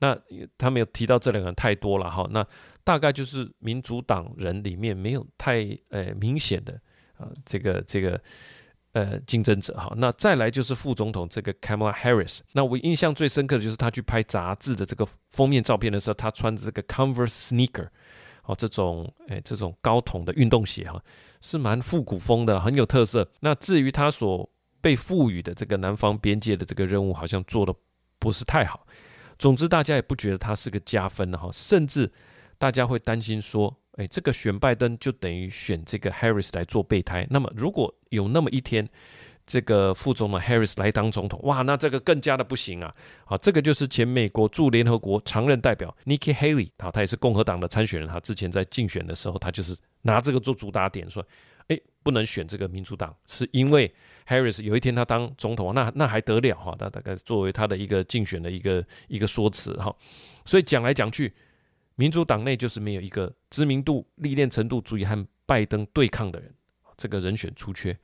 [0.00, 0.16] 那
[0.58, 2.28] 他没有提到这两个人太多了哈。
[2.30, 2.46] 那
[2.84, 6.78] 大概就是民主党人里面没有太呃明显的
[7.16, 8.20] 啊这个这个
[8.92, 9.92] 呃竞争者哈。
[9.96, 12.40] 那再来就是副总统这个 Kamala Harris。
[12.52, 17.88] 那我印象最深刻的就是他去拍杂志的这个封面照片的时候，他穿着这个 Converse sneaker。
[18.48, 20.98] 哦，这种诶，这种高筒的运动鞋哈，
[21.42, 23.30] 是蛮复古风的，很有特色。
[23.40, 24.48] 那至于他所
[24.80, 27.74] 被赋予的这个南方边界的这个任务，好像做的
[28.18, 28.86] 不是太好。
[29.38, 32.10] 总之，大家也不觉得他是个加分的哈，甚至
[32.56, 37.26] 大家会担心说，诶，这个选拜登就等于选这个 Harris 来做备胎。
[37.28, 38.88] 那么，如果有那么一天，
[39.48, 42.94] 这个副总统 Harris 来当总统，哇，那这个更加的不行啊！
[43.24, 51.26] 好，这个就是前美国驻联合国常任代表 Nikki Haley，好，他也是共和党的参选人，他之前在竞选的时候，他就是拿这个做主打点，说，
[51.68, 53.90] 哎，不能选这个民主党，是因为
[54.26, 56.76] Harris 有一天他当总统，那那还得了哈？
[56.78, 59.90] 他大概作为他的一个竞选的一个一个说辞哈。
[60.44, 61.32] 所以讲来讲去，
[61.94, 66.54] 民主党内就是没有一个知名度、历练程度足以和拜登对抗的人，
[66.98, 67.98] 这个人选出缺。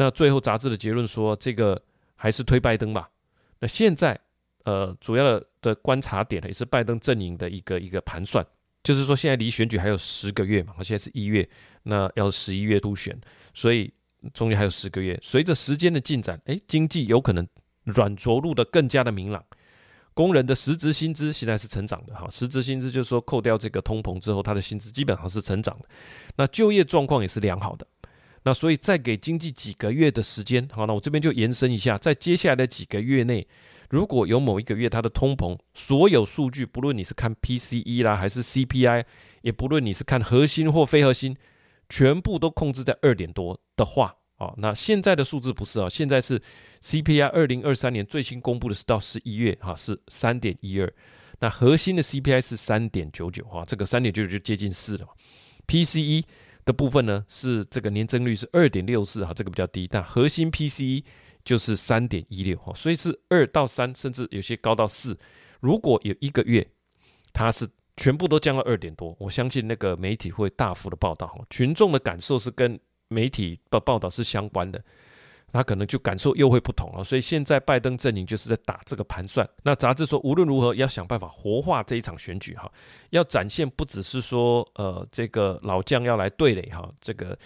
[0.00, 1.78] 那最后杂志的结论说，这个
[2.16, 3.10] 还是推拜登吧。
[3.58, 4.18] 那现在，
[4.64, 8.42] 呃，主要的观察点呢，也是拜登阵营的一个一个盘算，
[8.82, 11.46] 就是说现在离选举还有十个月嘛，现在是一月，
[11.82, 13.14] 那要十一月初选，
[13.52, 13.92] 所以
[14.32, 15.20] 中间还有十个月。
[15.22, 17.46] 随着时间的进展，诶，经济有可能
[17.84, 19.44] 软着陆的更加的明朗。
[20.14, 25.84] 工人的实质薪资现在是成长的哈，实质薪资就是说扣掉这个通膨之后，他的薪资基本上是成长的。
[26.36, 27.86] 那就业状况也是良好的。
[28.42, 33.46] 那所以再给经济几个月的时间，好，那我这边就延伸一下，在接下来的几个月内，
[33.90, 39.04] 如果有某一个月它的通膨，所有数据，不论你是看 PCE 啦，还是 CPI，
[39.42, 41.36] 也不论你是看核心或非核心，
[41.88, 44.16] 全部都控制在二点多的话。
[44.38, 46.40] 哦，那现在的数字不是啊，现在是
[46.80, 50.90] CPI 二零二三年最新公布的是到十一月哈，是三点一二，
[51.40, 55.12] 那核心的 CPI 是三点九九哈，这个三点九九就接近四了嘛。
[55.66, 56.24] PCE
[56.70, 61.02] 的部分呢是这个年增率是二点六四哈，这个比较低，但核心 PCE
[61.44, 65.18] 就是三点一六哈，所以是二到三，甚至有些高到四。
[65.60, 66.64] 如果有一个月
[67.32, 72.78] 它是全部都降了二点多，我相信那个媒体会大幅的报道哈，群众的感受是跟。
[73.12, 74.80] 媒体的报道是相关的，
[75.52, 77.04] 那可能就感受又会不同了。
[77.04, 79.48] 所以现在拜登阵营就是在打这个盘算。
[79.62, 82.70] 那杂志说，无论如何要想办法活化这一场选举哈，
[83.10, 87.36] 要展现不只是说呃这个老将要来对垒哈，这个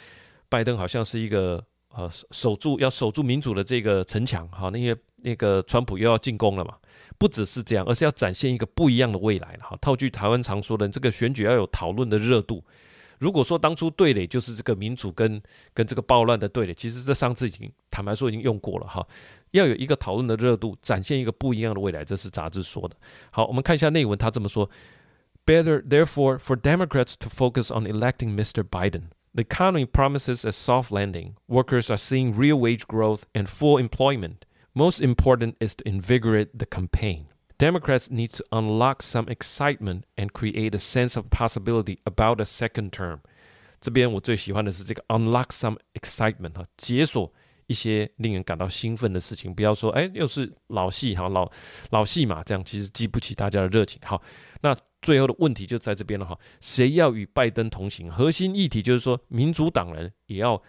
[0.49, 1.65] 拜登好像是一个
[1.95, 6.77] 呃守住要守住民主的这个城墙哈，那些那个川普又要进攻了嘛，
[7.19, 9.77] 不只是这样，而是要展现一个不一样的未来了哈。
[9.81, 12.63] 套句台湾常说的，这个选举要有讨论的热度。
[13.24, 15.42] 如果说当初对垒就是这个民主跟
[15.74, 19.06] 跟这个暴乱的对垒，其实这上次已经坦白说已经用过了哈。
[19.52, 22.96] 要有一个讨论的热度，展现一个不一样的未来，这是杂志说的。
[23.32, 24.70] 好，我们看一下内文，他这么说：
[25.46, 28.64] Better therefore for Democrats to focus on electing Mr.
[28.64, 29.10] Biden.
[29.34, 31.34] The economy promises a soft landing.
[31.48, 34.46] Workers are seeing real wage growth and full employment.
[34.74, 37.26] Most important is to invigorate the campaign.
[37.59, 42.91] Democrats need to unlock some excitement and create a sense of possibility about a second
[42.91, 43.21] term。
[43.81, 47.33] 这边我最喜欢的是这个 unlock some excitement 哈，解锁
[47.67, 49.55] 一些令人感到兴奋的事情。
[49.55, 51.51] 不要说哎，又是老戏哈，老
[51.91, 54.01] 老戏嘛，这样其实激不起大家的热情。
[54.05, 54.21] 好，
[54.63, 58.11] 那最后的问题就在这边了哈，谁要与拜登同行？
[58.11, 60.61] 核心议题就是说，民主党人也要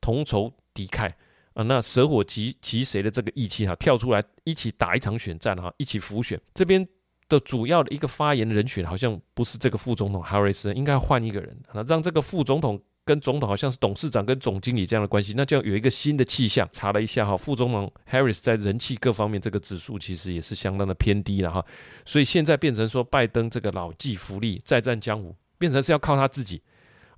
[0.00, 1.12] 同仇敌忾。
[1.54, 6.40] 啊，那舍我其其谁的这个义气哈，跳出来一起打一场选战哈，一起浮选。
[6.54, 6.86] 这边
[7.28, 16.68] 的主要的一个发言人选好像不是这个副总统哈里斯，应该换一个人，那让这个副总统跟总统好像是董事长跟总经理这样的关系，那就有一个新的气象。
[16.72, 21.64] 查了一下哈，副总统 Harris 在人气各方面这个指数其实也是相当的偏低了哈，
[22.06, 26.62] 所以现在变成说拜登这个老骥伏枥，再战江湖，变成是要靠他自己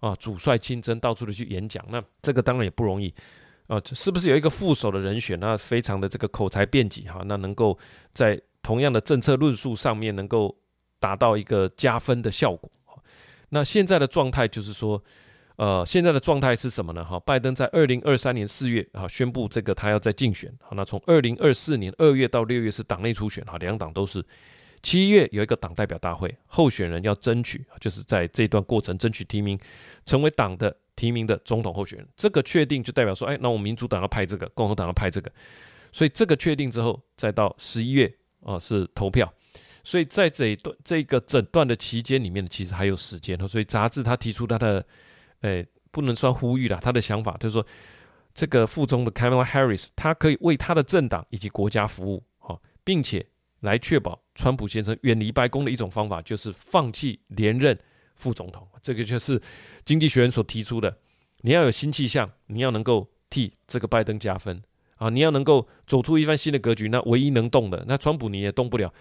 [0.00, 3.14] 啊，主帅亲征，到处的去演讲，那这个当然也不容易。
[3.66, 5.38] 啊，是不是有一个副手的人选？
[5.40, 7.78] 那非常的这个口才辩解哈，那能够
[8.12, 10.54] 在同样的政策论述上面能够
[11.00, 12.70] 达到一个加分的效果。
[13.48, 15.02] 那现在的状态就是说，
[15.56, 17.04] 呃，现在的状态是什么呢？
[17.04, 20.52] 哈，拜登在二零二三年四月啊宣布这个他要再竞选。
[20.60, 24.24] 好，那从二零二四年二月到六月是党内初选哈，两党都是。
[24.84, 29.58] 七月有一个党代表大会，候选人要争取，就是在这段过程争取提名，
[30.04, 32.06] 成为党的提名的总统候选人。
[32.14, 35.32] 这个确定就代表说，哎，那我们民主党要派这个，共和党要派这个，
[35.90, 39.32] 所以这个确定之后，再到十一月啊是投票。
[39.82, 43.38] 所以在这一段这个整段的期间里面，其实还有时间。
[43.48, 44.84] 所以杂志他提出他的，
[45.40, 47.66] 哎，不能算呼吁了，他的想法就是说，
[48.34, 53.26] 这个副总的 Kamala Harris，他可以为他的政党以及国家服务，哈，并且。
[53.64, 57.76] 来确保川普先生远离白宫的一种方法，就是放弃连任
[58.14, 58.66] 副总统。
[58.82, 59.40] 这个就是
[59.84, 60.94] 经济学人所提出的。
[61.40, 64.62] 你要有新气象，你要能够替这个拜登加分
[64.96, 65.08] 啊！
[65.10, 66.88] 你要能够走出一番新的格局。
[66.88, 68.92] 那唯一能动的，那川普你也动不了，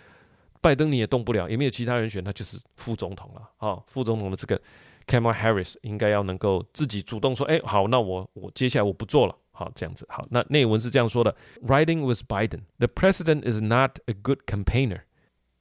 [0.62, 3.82] 拜登你也动不了，也没有其他人选，那就是副总统了啊！
[3.88, 4.62] 副总统的这个
[5.08, 10.27] Kamala Harris 应该要能够自己主动说：“哎，好，那我我接下来我不做了。”好，这样子好。
[10.31, 11.35] 那内文是这样说的：
[11.67, 15.01] Riding with Biden, the president is not a good campaigner,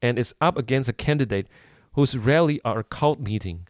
[0.02, 1.48] and is up against a candidate
[1.94, 3.62] whose rally are a cult meeting.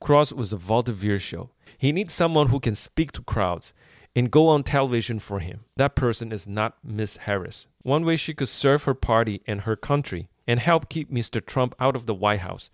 [0.00, 1.50] Cross was a vaudeville show.
[1.78, 3.72] He needs someone who can speak to crowds
[4.14, 5.60] and go on television for him.
[5.76, 7.66] That person is not Miss Harris.
[7.82, 11.44] One way she could serve her party and her country and help keep Mr.
[11.44, 12.70] Trump out of the White House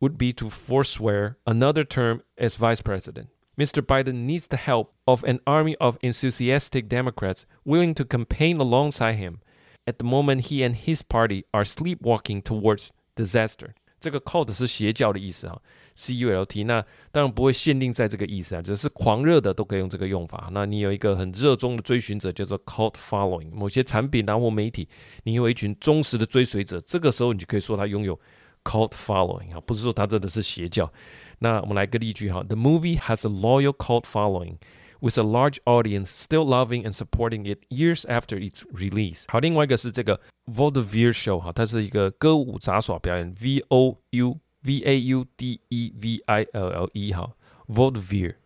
[0.00, 3.28] would be to forswear another term as vice president.
[3.60, 3.80] Mr.
[3.80, 9.38] Biden needs the help of an army of enthusiastic Democrats willing to campaign alongside him.
[9.86, 13.70] At the moment, he and his party are sleepwalking towards disaster.
[13.98, 15.60] 这个 cult 是邪教的意思哈，
[15.94, 16.64] C U L T。
[16.64, 20.50] 那当然不会限定在这个意思啊，只是狂热的都可以用这个用法。
[20.52, 23.50] 那你有一个很热衷的追寻者，叫做 cult following。
[23.52, 24.86] 某些产品啊或媒体，
[25.24, 28.20] 你有一群忠实的追随者，这个时候你就可以说他拥有
[28.64, 30.92] cult following 啊，不是说他真的是邪教。
[31.38, 38.06] 那我们来个例句哈，The movie has a loyal cult following。With a large audience still loving and supporting it years
[38.06, 39.24] after its release。
[39.28, 47.12] 好，另外一个是这个 Vaudeville Show 哈，它是一个歌舞杂耍表演，V O U V A U D E V I L L E
[47.12, 47.30] 哈，
[47.68, 48.36] Vaudeville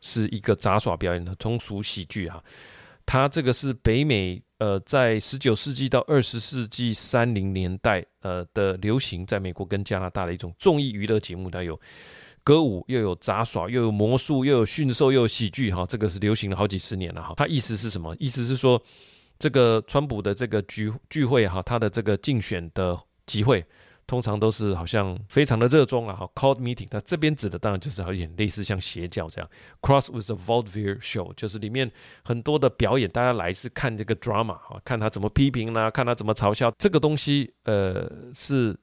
[0.00, 2.42] 是一个杂耍表演的通俗喜剧哈。
[3.05, 11.79] 它这个是北美呃，在十九世纪到二十世纪三零年代呃的流行，在美国跟加拿大的一种综艺娱乐节目，它有。
[12.45, 17.33] 歌舞又有杂耍，又有魔术，又有驯兽，又有喜剧，哈，这个是流行了好几十年了，哈。
[17.37, 18.13] 它意思是什么？
[18.19, 18.83] 意思是说，
[19.39, 23.65] 这个川普的这个聚聚会，哈，他的这个竞选的集会，
[24.05, 26.87] 通常都是好像非常的热衷啊，哈，cult meeting。
[26.91, 29.49] 那这边指的当然就是有点类似像邪教这样
[29.81, 31.91] ，cross with a vaudeville show，就是里面
[32.23, 38.77] 很多的表演，大家来是看这个 drama，哈，看他怎么批评呢，看他怎么嘲笑，这个东西，呃，是。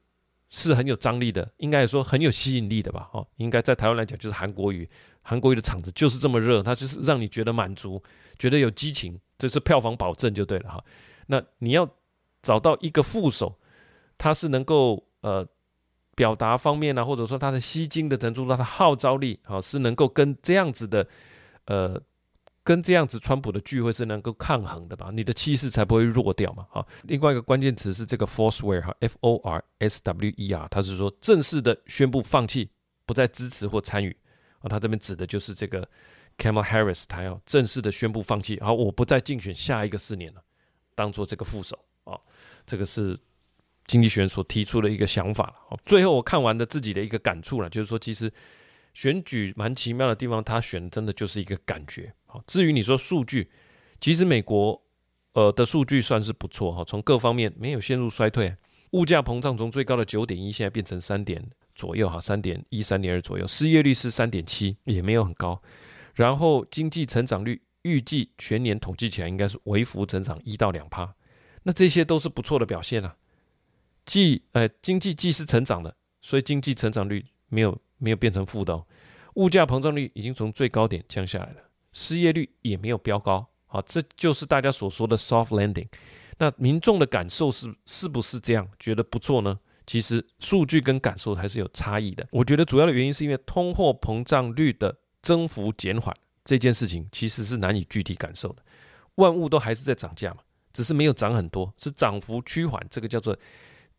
[0.53, 3.07] 是很有张力的，应该说很有吸引力的吧？
[3.13, 4.85] 哈，应该在台湾来讲就是韩国语，
[5.21, 8.03] 韩国语的场子就是这么热，它就是让你觉得满足，
[8.37, 10.83] 觉得有激情，这是票房保证就对了哈。
[11.27, 11.89] 那你要
[12.41, 13.57] 找到一个副手，
[14.17, 15.47] 他是能够呃
[16.15, 21.07] 表达方面呢，或者说他的吸睛的程度，他的号召力啊，是能够跟这样子的
[21.65, 22.01] 呃。
[22.63, 25.09] 跟这样子，川普的聚会是能够抗衡的吧？
[25.11, 26.63] 你的气势才不会弱掉嘛。
[26.69, 32.69] 好，另外一个关键词是这个 forswear 哈，F O R S W E R，他是说正式的宣布放弃，
[33.07, 34.15] 不再支持或参与
[34.59, 34.69] 啊。
[34.69, 35.81] 他这边指的就是这个
[36.37, 40.43] Kamala Harris，他要正式的宣布放弃，好，我不再竞选下一个四年了，
[40.93, 42.15] 当做这个副手啊。
[42.67, 43.19] 这个是
[43.91, 45.77] 经济学人所提出的一个想法了。
[45.85, 48.31] 最后我看完的自己的一个感触了，就是说其实。
[48.93, 52.13] 选举蛮奇妙的地方，他选真的就是一个感觉。
[52.25, 53.49] 好，至于你说数据，
[54.01, 54.83] 其实美国
[55.31, 58.53] 呃的数据算是不错哈，从各方面没有陷入衰退，
[58.91, 61.41] 物价膨胀从最高的九点一现在变成三点
[61.73, 65.61] 左右哈，三点一、三点二左右，失业率是三点七，也没有很高。
[66.13, 71.15] 然后经济成长率预计全年统计起来应该是微幅增长一到两趴，
[71.63, 73.15] 那这些都是不错的表现啊。
[74.05, 77.79] 既呃经济既是成长的，所以经济成长率没有。
[78.03, 78.83] 没有变成负的哦，
[79.35, 81.57] 物价膨胀率已经从最高点降下来了，
[81.93, 85.87] 失业率也没有飙高，好，这就是大家所说的 soft landing。
[86.39, 88.67] 那民众的感受是是不是这样？
[88.79, 89.59] 觉得不错呢？
[89.85, 92.27] 其实数据跟感受还是有差异的。
[92.31, 96.11] 我觉得主要的原因是因为通货膨胀率的增幅减缓
[96.43, 98.63] 这件事情其实是难以具体感受的，
[99.17, 100.37] 万物都还是在涨价嘛，
[100.73, 103.37] 只是没有涨很多，是涨幅趋缓，这个叫做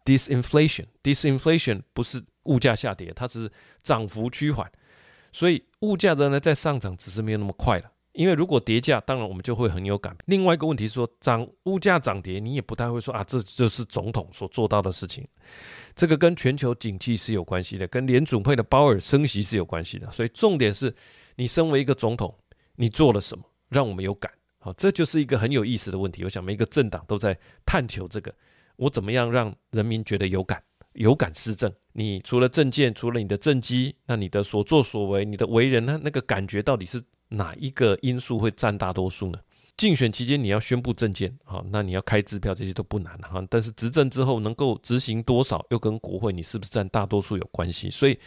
[0.05, 0.87] disinflation。
[1.03, 2.23] disinflation 不是。
[2.47, 3.53] 物价下跌，它只是
[3.85, 4.69] 涨幅趋缓，
[5.33, 7.89] 所以物价仍然在上涨，只是没有那么快了。
[8.15, 10.17] 因为如果跌价，当然我们就会很有感。
[10.25, 15.25] 另外一个问题说，涨物价涨跌，你也不太会说啊，这就是总统所做到的事情。
[15.95, 20.11] 这个跟全球景气是有关系的，跟联准会的鲍尔升息是有关系的。
[20.11, 20.93] 所以重点是
[21.37, 22.37] 你身为一个总统，
[22.75, 24.29] 你做了什么让我们有感？
[24.59, 26.25] 好，这就是一个很有意思的问题。
[26.25, 28.35] 我想每一个政党都在探求这个，
[28.83, 30.63] 我怎么样让人民觉得有感？
[30.95, 35.99] 有感施政，你除了政见，除了你的政绩，那你的所作所为，你的为人呢？
[36.03, 39.39] 那个感觉到底是哪一个因素会占大多数呢？
[39.79, 43.43] 竞选期间你要宣布政见，好，那你要开支票，这些都不难哈。
[43.49, 47.89] 但是执政之后能够执行多少，又跟国会你是不是占大多数有关系。
[47.89, 48.19] 所以，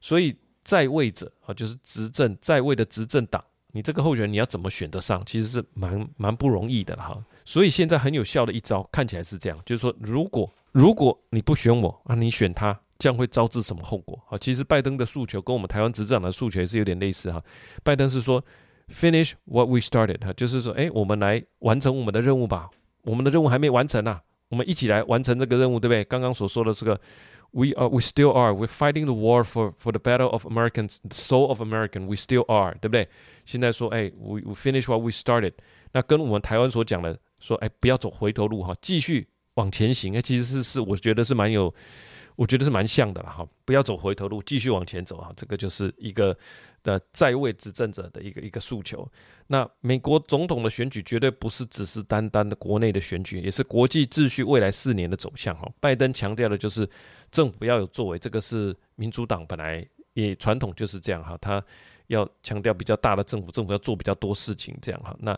[0.00, 7.20] 所以在位者啊，就是执政在位的执政党，你这个候选人你要怎么选得上，其实是蛮蛮不容易的哈。
[7.48, 10.52] 所以现在很有效的一招，看起来是这样，就是说如果。
[10.72, 14.22] 如果你不选我啊，你选他，将会招致什么后果？
[14.26, 17.42] 好，其实拜登的诉求跟我们台湾执政党的诉求也是有点类似哈。
[17.82, 18.44] 拜登是说
[18.92, 22.68] finish what we started，哈，就是说，哎，我们来完成我们的任务吧。
[23.02, 26.04] 我们的任务还没完成啊，我们一起来完成这个任务，对不对？
[26.04, 27.00] 刚刚所说的这个
[27.52, 31.16] ，we are we still are we're fighting the war for for the battle of Americans the
[31.16, 33.08] soul of American we still are，对不对？
[33.46, 35.54] 现在说，哎，we we finish what we started，
[35.92, 39.28] 那跟我们台湾所讲的说，哎，不要走回头路哈，继续。
[39.54, 41.74] 往前行，哎，其实是是，我觉得是蛮有，
[42.36, 43.44] 我觉得是蛮像的了哈。
[43.64, 45.32] 不要走回头路，继续往前走哈。
[45.36, 46.36] 这个就是一个
[46.84, 49.04] 的在位执政者的一个一个诉求。
[49.48, 55.68] 那美国总统的选举绝对不是只是单单的国内的选举，也是国际秩序未来四年的走向哈。
[55.80, 56.88] 拜登强调的就是
[57.32, 61.60] 政府要有作为，这个是民主党本来也传统就是这样哈，他
[62.06, 65.16] 要强调比较大的政府，政府要做比较多事情这样哈。
[65.18, 65.36] 那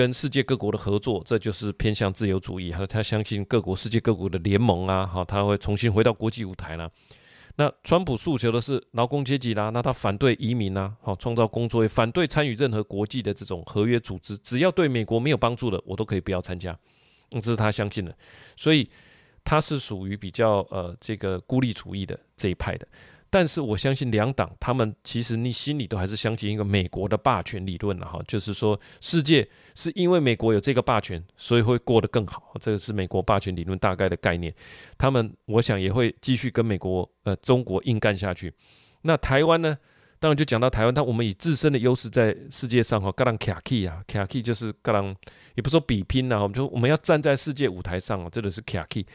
[0.00, 2.72] 跟世界各国的合作，这就是偏向自由主义。
[2.72, 6.90] 还有他相信各国、世界各国的联盟啊，哈，他会重新回到国际舞台了。
[7.56, 16.72] 那川普诉求的是劳工阶级啦，那他反对移民啦，好创造工作，也反对参与任何国际的这种合约组织，只要对美国没有帮助的，我都可以不要参加。
[17.32, 18.16] 嗯这是他相信的，
[18.56, 18.88] 所以
[19.44, 22.88] 他是属于比较呃这个孤立主义的这一派的。
[23.32, 34.52] 但是我相信两党，他们其实你心里都还是相信一个美国的霸权理论了哈，就是说世界是因为美国有这个霸权，所以会过得更好，这个是美国霸权理论大概的概念。
[34.98, 38.52] 他们我想也会继续跟美国呃中国硬干下去。
[39.02, 39.78] 那台湾呢？
[40.18, 45.16] 当然就讲到台湾，但我们以自身的优势在世界上哈，各人卡 key 啊，卡 key 就是各人
[45.54, 49.06] 也不说比拼呐，我们说我们要站在世界舞台上啊，这个是卡 key。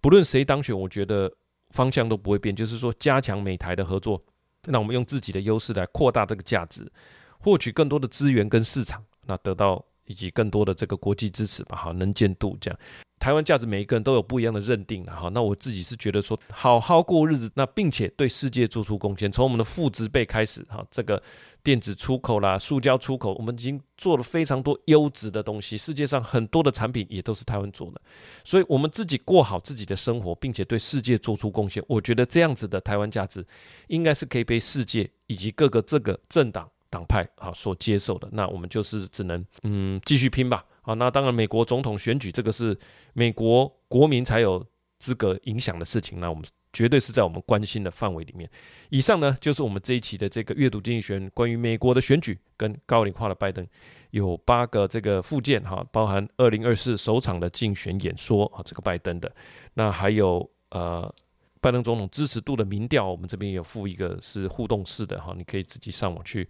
[0.00, 1.30] 不论谁当选，我觉得。
[1.70, 4.22] 方向都不会变，就是说加强美台的合作，
[4.64, 6.90] 那我们用自己的优势来扩大这个价值，
[7.38, 12.80] 获取更多的资源跟市场，那得到以及更多的这个国际支持吧，哈能见度这样。
[13.20, 15.28] 台湾价值，每一个人都有不一样的认定了哈。
[15.34, 19.30] 那我自己是觉得说，好好过日子，那并且对世界做出贡献。
[19.30, 21.20] 从我们的父执辈开始哈，这个
[21.64, 25.76] 电子出口啦、塑胶出口，我们已经做了非常多优质的东西。
[25.76, 28.00] 世界上很多的产品也都是台湾做的，
[28.44, 31.82] 所以我们自己过好自己的生活，并且对世界做出贡献。
[31.88, 33.44] 我觉得这样子的台湾价值，
[33.88, 38.28] 应该是可以被世界以及各个这个政党党派啊所接受的。
[38.32, 40.64] 那我们就是只能嗯继续拼吧。
[40.82, 42.74] 啊，那当然，美国总统选举这个是
[43.12, 44.64] 美国国民才有
[44.98, 48.48] 资格影响的事情，那我们绝对是在我们关心的范围里面。
[48.88, 53.66] 以上呢，就是我们这一期的这个阅读经济学关于美国的选举跟高龄化的拜登，
[54.12, 59.30] 有八个这个附件哈，包含二零二四首场的竞选演说啊，这个拜登的，
[59.74, 61.14] 那还有呃
[61.60, 66.48] 拜登总统支持度的民调，我们这边有附一个是互动式的哈，你可以自己上网去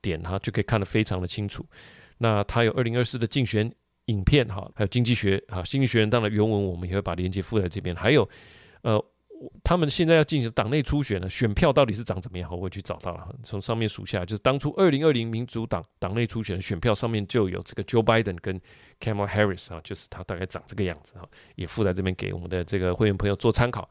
[0.00, 1.64] 点它，就可以看得非常的清楚。
[2.18, 3.72] 那他有二零二四的竞选。
[4.06, 7.94] 影片哈，还有经济学哈，经济学人当然原文我们也会把链接附在这边。
[7.94, 8.28] 还有，
[8.82, 9.00] 呃，
[9.62, 12.50] 他们现在要进行党内初选呢，选票到底是长怎么样？
[12.50, 18.60] 我会去找到了，从上面数下，就是当初二零二零民主党党内初选的选票上面就有这个 Joe Biden 跟
[18.98, 23.88] Camel Harris 啊，就是他大概长这个样子哈，也附在这边给我们的这个会员朋友做参考。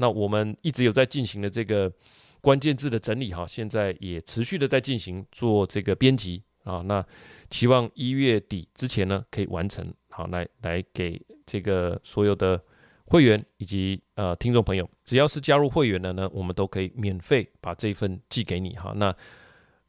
[0.00, 1.92] 那我们一直有在进行的这个
[2.40, 6.42] 关键字的整理哈，现在也持续的在进行做这个编辑。
[6.64, 7.04] 啊，那
[7.48, 9.84] 期望一月底之前呢，可以完成。
[10.10, 12.62] 好，来来给这个所有的
[13.06, 18.76] 会员以及呃听众朋友，只要是加入会员的呢，我们都可以免费把这一份寄给你。
[18.76, 19.14] 哈，那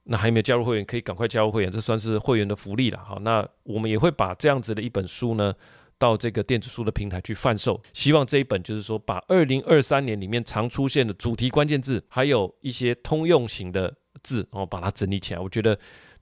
[0.03, 2.97] 那还没有加入会员，可以赶快加入会员，这算是会员的福利了。
[3.03, 5.53] 好，那我们也会把这样子的一本书呢，
[6.01, 7.79] 到这个电子书的平台去贩售。
[7.93, 13.93] 希望这一本就是说，把二零二三年里面常出现的主题关键字，还有一些通用型的
[14.23, 15.39] 字，然后把它整理起来。
[15.39, 15.77] 我觉得。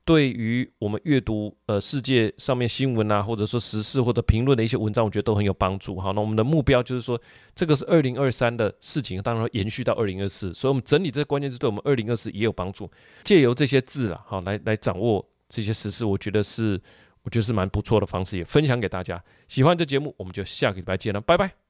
[0.06, 6.00] 对于我们阅读呃世界上面新闻啊，或者说时事或者评论的一些文章，我觉得都很有帮助。
[6.00, 7.20] 好，那我们的目标就是说，
[7.54, 12.90] 这个是二零二三的事情，当然延续到二零二四，所以我们整理这个关键字，对我们二零二四也有帮助。
[13.24, 16.82] 借由这些字啊，好来来掌握这些时事，我觉得是
[17.24, 19.24] 我觉得是蛮不错的方式，也分享给大家。
[19.48, 21.69] 喜欢这节目，我们就下个礼拜见了，拜拜。